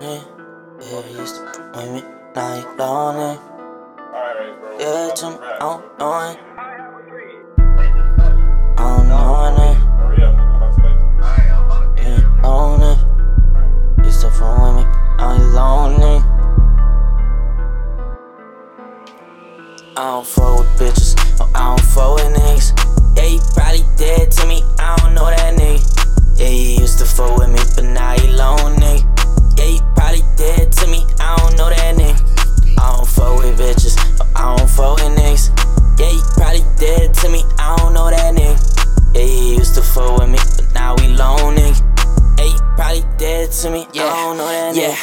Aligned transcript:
Yeah. 0.00 0.20
Yeah, 0.80 1.06
used 1.18 1.36
to 1.36 1.42
with 1.74 1.90
me, 1.92 2.00
you 2.00 2.76
lonely. 2.76 3.38
Yeah, 4.78 5.14
to 5.14 5.26
me, 5.30 5.36
I 5.40 5.58
don't 5.60 5.98
know 5.98 6.18
it. 6.20 6.38
I 8.76 8.80
don't. 9.08 9.44
Yeah, 11.96 12.22
lonely. 12.42 12.92
Used 14.04 14.20
to 14.20 14.26
with 14.28 14.74
me, 14.76 14.84
you 15.38 15.44
lonely. 15.54 16.16
I 19.96 19.98
don't 19.98 20.26
fuck 20.26 20.58
with 20.58 20.68
bitches, 20.78 21.12
no, 21.38 21.44
I 21.54 21.56
don't 21.68 21.80
fuck 21.80 22.10
with 22.16 22.30
niggas. 22.34 22.83
Yeah, 23.74 23.80
he 23.80 23.86
probably 23.86 23.96
dead 23.96 24.30
to 24.30 24.46
me, 24.46 24.62
I 24.78 24.96
don't 24.98 25.14
know 25.14 25.26
that 25.26 25.58
nigga. 25.58 26.38
Yeah, 26.38 26.46
he 26.46 26.78
used 26.78 26.98
to 27.00 27.04
fuck 27.04 27.36
with 27.38 27.48
me, 27.50 27.58
but 27.74 27.84
now 27.84 28.14
he 28.14 28.28
lone 28.28 28.76
nigga. 28.76 29.58
Yeah, 29.58 29.64
he 29.64 29.80
probably 29.96 30.22
dead 30.36 30.70
to 30.70 30.86
me, 30.86 31.04
I 31.18 31.34
don't 31.38 31.56
know 31.56 31.70
that 31.70 31.96
nigga. 31.96 32.78
I 32.78 32.96
don't 32.96 33.08
fuck 33.08 33.42
with 33.42 33.58
bitches, 33.58 33.96
no, 33.96 34.26
I 34.36 34.56
don't 34.56 34.70
fuck 34.70 35.02
with 35.02 35.18
niggas. 35.18 35.50
Yeah, 35.98 36.06
he 36.06 36.20
probably 36.34 36.62
dead 36.78 37.14
to 37.14 37.28
me, 37.28 37.42
I 37.58 37.74
don't 37.78 37.94
know 37.94 38.10
that 38.10 38.34
nigga. 38.34 38.54
Yeah, 39.12 39.22
he 39.22 39.56
used 39.56 39.74
to 39.74 39.82
fuck 39.82 40.20
with 40.20 40.30
me, 40.30 40.38
but 40.54 40.72
now 40.72 40.96
he 40.98 41.08
lone 41.08 41.56
nigga. 41.56 42.38
Yeah, 42.38 42.44
he 42.44 42.58
probably 42.76 43.02
dead 43.18 43.50
to 43.50 43.70
me, 43.70 43.88
I 43.90 44.06
don't 44.22 44.36
know 44.38 44.46
that 44.46 44.76
Yeah, 44.76 44.94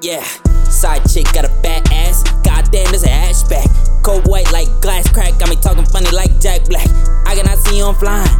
yeah. 0.00 0.22
Side 0.70 1.02
chick 1.10 1.26
got 1.32 1.44
a 1.44 1.52
fat 1.62 1.90
ass. 1.92 2.22
Goddamn, 2.44 2.86
there's 2.90 3.02
a 3.02 3.08
hatchback. 3.08 3.66
Cold 4.04 4.26
white 4.28 4.50
like 4.52 4.68
glass 4.80 5.10
crack. 5.10 5.38
Got 5.38 5.48
me 5.50 5.56
talking 5.56 5.84
funny 5.86 6.10
like 6.10 6.40
Jack 6.40 6.64
Black. 6.64 6.88
I'm 7.82 7.94
flying. 7.96 8.30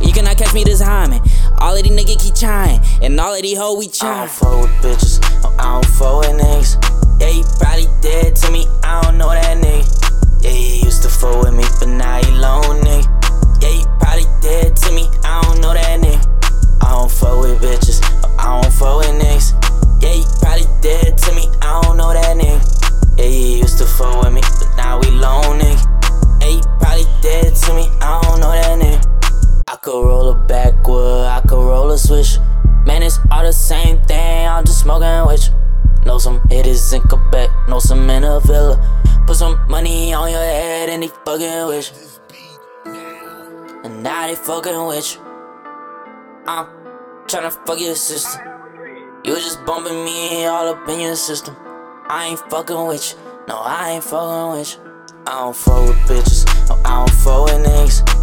You 0.00 0.12
cannot 0.12 0.36
catch 0.38 0.54
me 0.54 0.64
this 0.64 0.80
high, 0.80 1.08
man. 1.08 1.20
All 1.58 1.76
of 1.76 1.82
these 1.82 1.92
niggas 1.92 2.22
keep 2.22 2.34
trying. 2.34 2.80
And 3.02 3.18
all 3.20 3.34
of 3.34 3.42
these 3.42 3.58
hoes 3.58 3.78
we 3.78 3.86
I 3.86 3.90
trying. 3.90 4.26
don't 4.26 4.30
fuck 4.30 4.62
with 4.62 4.70
bitches, 4.82 5.42
no, 5.42 5.48
I 5.58 5.64
don't 5.74 5.86
fuck 5.86 6.20
with 6.20 6.40
niggas. 6.40 7.20
Yeah, 7.20 7.28
he 7.28 7.42
probably 7.58 7.86
dead 8.00 8.36
to 8.36 8.50
me, 8.52 8.66
I 8.82 9.00
don't 9.02 9.18
know 9.18 9.30
that 9.30 9.58
nigga. 9.58 10.42
Yeah, 10.42 10.50
he 10.50 10.84
used 10.84 11.02
to 11.02 11.08
fuck 11.08 11.42
with 11.42 11.54
me, 11.54 11.64
but 11.78 11.88
now 11.88 12.22
he 12.22 12.30
lone 12.32 12.80
nigga. 12.82 13.06
Yeah, 13.62 13.70
he 13.70 13.84
probably 13.98 14.26
dead 14.40 14.76
to 14.76 14.92
me, 14.92 15.08
I 15.24 15.42
don't 15.42 15.60
know 15.60 15.74
that 15.74 16.00
nigga. 16.00 16.82
I 16.82 16.90
don't 16.90 17.10
fuck 17.10 17.40
with 17.42 17.60
bitches, 17.62 18.00
no, 18.22 18.28
I 18.38 18.60
don't 18.62 18.72
fuck 18.72 18.98
with 18.98 19.14
niggas. 19.18 19.54
Yeah, 20.02 20.14
he 20.14 20.24
probably 20.40 20.66
dead 20.80 21.18
to 21.18 21.34
me, 21.34 21.48
I 21.62 21.80
don't 21.82 21.96
know 21.96 22.12
that 22.12 22.36
nigga. 22.36 23.18
Yeah, 23.18 23.26
he 23.26 23.58
used 23.58 23.78
to 23.78 23.86
fuck 23.86 24.22
with 24.22 24.32
me, 24.32 24.40
but 24.58 24.76
now 24.76 25.00
he 25.02 25.10
lone 25.10 25.58
nigga. 25.58 25.71
Could 29.92 30.06
roll 30.06 30.30
a 30.30 30.34
backwood, 30.34 31.26
I 31.26 31.42
could 31.42 31.62
roll 31.62 31.90
a 31.90 31.98
switch. 31.98 32.38
Man, 32.86 33.02
it's 33.02 33.18
all 33.30 33.42
the 33.42 33.52
same 33.52 34.00
thing, 34.06 34.48
I'm 34.48 34.64
just 34.64 34.80
smoking 34.80 35.06
you. 35.06 36.06
Know 36.06 36.16
some 36.16 36.40
hitters 36.48 36.94
in 36.94 37.02
Quebec, 37.02 37.50
know 37.68 37.78
some 37.78 38.08
in 38.08 38.24
a 38.24 38.40
villa. 38.40 38.80
Put 39.26 39.36
some 39.36 39.60
money 39.68 40.14
on 40.14 40.30
your 40.30 40.40
head 40.40 40.88
and 40.88 41.02
they 41.02 41.08
fucking 41.08 41.44
you. 41.46 41.82
And 43.84 44.02
now 44.02 44.28
they 44.28 44.34
fucking 44.34 44.72
you. 44.72 45.02
I'm 46.46 46.68
tryna 47.26 47.52
fuck 47.66 47.78
your 47.78 47.94
sister. 47.94 48.40
You 49.24 49.34
just 49.34 49.62
bumping 49.66 50.06
me 50.06 50.46
all 50.46 50.68
up 50.68 50.88
in 50.88 51.00
your 51.00 51.16
system. 51.16 51.54
I 52.08 52.28
ain't 52.30 52.40
fucking 52.50 52.76
you. 52.76 52.98
No, 53.46 53.58
I 53.58 53.90
ain't 53.90 54.04
fucking 54.04 54.58
you. 54.58 54.92
I 55.26 55.40
don't 55.42 55.54
fuck 55.54 55.86
with 55.86 55.98
bitches. 56.08 56.46
No, 56.70 56.80
I 56.82 57.04
don't 57.04 57.10
fuck 57.10 57.44
with 57.44 57.66
niggas. 57.66 58.21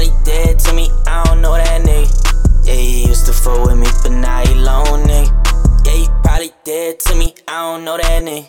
Probably 0.00 0.24
dead 0.24 0.58
to 0.60 0.72
me. 0.72 0.90
I 1.06 1.22
don't 1.24 1.42
know 1.42 1.52
that 1.52 1.82
nigga. 1.82 2.66
Yeah, 2.66 2.72
he 2.72 3.06
used 3.06 3.26
to 3.26 3.34
fuck 3.34 3.66
with 3.66 3.76
me, 3.76 3.86
but 4.02 4.12
now 4.12 4.40
he 4.46 4.54
lone 4.54 5.04
nigga. 5.04 5.84
Yeah, 5.84 5.92
he 5.92 6.06
probably 6.22 6.52
dead 6.64 7.00
to 7.00 7.14
me. 7.16 7.34
I 7.46 7.60
don't 7.60 7.84
know 7.84 7.98
that 7.98 8.22
nigga. 8.22 8.48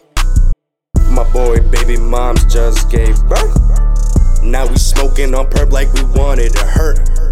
My 1.12 1.30
boy, 1.34 1.60
baby 1.70 1.98
moms 1.98 2.46
just 2.46 2.90
gave 2.90 3.22
birth. 3.28 4.42
Now 4.42 4.66
we 4.66 4.78
smoking 4.78 5.36
on 5.36 5.50
perp 5.50 5.72
like 5.72 5.92
we 5.92 6.04
wanted 6.18 6.54
to 6.54 6.66
hurt. 6.66 7.31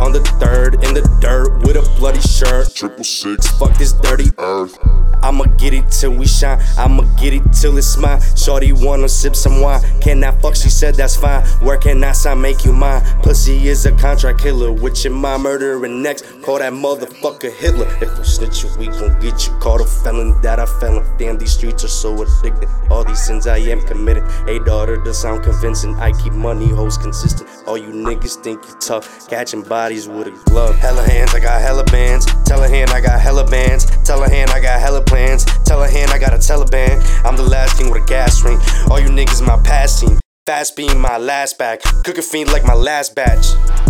On 0.00 0.12
the 0.12 0.20
third 0.40 0.74
in 0.82 0.94
the 0.94 1.02
dirt 1.20 1.58
with 1.66 1.76
a 1.76 1.82
bloody 1.98 2.20
shirt. 2.20 2.74
Triple 2.74 3.04
six, 3.04 3.46
Fuck 3.58 3.76
this 3.76 3.92
dirty 3.92 4.30
earth. 4.38 4.78
I'ma 5.22 5.44
get 5.58 5.74
it 5.74 5.90
till 5.90 6.12
we 6.12 6.26
shine. 6.26 6.58
I'ma 6.78 7.02
get 7.20 7.34
it 7.34 7.42
till 7.52 7.76
it's 7.76 7.96
mine. 7.98 8.20
Shorty 8.36 8.72
wanna 8.72 9.08
sip 9.08 9.36
some 9.36 9.60
wine. 9.60 9.82
Can 10.00 10.24
I 10.24 10.30
fuck? 10.40 10.56
She 10.56 10.70
said 10.70 10.94
that's 10.94 11.16
fine. 11.16 11.44
Where 11.60 11.76
can 11.76 12.02
I 12.02 12.12
sign? 12.12 12.40
Make 12.40 12.64
you 12.64 12.72
mine. 12.72 13.02
Pussy 13.22 13.68
is 13.68 13.84
a 13.84 13.92
contract 13.92 14.40
killer. 14.40 14.72
Which 14.72 15.04
your 15.04 15.12
mind 15.12 15.42
murdering 15.42 16.02
next. 16.02 16.24
Call 16.42 16.58
that 16.58 16.72
motherfucker 16.72 17.52
Hitler. 17.52 17.86
If 18.00 18.16
you 18.16 18.24
snitch, 18.24 18.62
you, 18.62 18.70
we 18.78 18.86
gon' 18.86 19.20
get 19.20 19.46
you. 19.46 19.52
Caught 19.58 19.82
a 19.82 19.84
felon 19.84 20.40
that 20.40 20.58
I 20.58 20.64
felon. 20.64 21.04
Damn, 21.18 21.36
these 21.36 21.52
streets 21.52 21.84
are 21.84 21.88
so 21.88 22.14
addicted. 22.22 22.68
All 22.90 23.04
these 23.04 23.20
sins 23.20 23.46
I 23.46 23.58
am 23.58 23.82
committed. 23.82 24.24
Hey, 24.46 24.58
daughter, 24.58 24.96
does 24.96 25.20
sound 25.20 25.44
convincing. 25.44 25.94
I 25.96 26.12
keep 26.12 26.32
money 26.32 26.68
hoes 26.68 26.96
consistent. 26.96 27.50
All 27.66 27.76
you 27.76 27.92
niggas 27.92 28.42
think 28.42 28.64
you 28.66 28.74
tough. 28.80 29.28
Catching 29.28 29.62
bodies 29.62 29.89
with 29.90 30.28
a 30.28 30.30
glove. 30.48 30.76
Hella 30.76 31.02
hands, 31.02 31.34
I 31.34 31.40
got 31.40 31.60
hella 31.60 31.82
bands. 31.82 32.24
Tell 32.44 32.62
a 32.62 32.68
hand, 32.68 32.90
I 32.90 33.00
got 33.00 33.20
hella 33.20 33.44
bands. 33.44 33.86
Tell 34.04 34.22
a 34.22 34.28
hand, 34.28 34.52
I 34.52 34.60
got 34.60 34.80
hella 34.80 35.02
plans. 35.02 35.44
Tell 35.64 35.82
a 35.82 35.88
hand, 35.88 36.12
I 36.12 36.18
got 36.18 36.32
a 36.32 36.36
Taliban. 36.36 37.02
I'm 37.24 37.36
the 37.36 37.42
last 37.42 37.76
king 37.76 37.90
with 37.90 38.00
a 38.00 38.06
gas 38.06 38.44
ring. 38.44 38.60
All 38.88 39.00
you 39.00 39.08
niggas 39.08 39.44
my 39.44 39.60
past 39.64 40.00
team. 40.00 40.20
Fast 40.46 40.76
being 40.76 41.00
my 41.00 41.18
last 41.18 41.58
back. 41.58 41.82
Cooking 42.04 42.22
fiend 42.22 42.52
like 42.52 42.64
my 42.64 42.74
last 42.74 43.16
batch. 43.16 43.89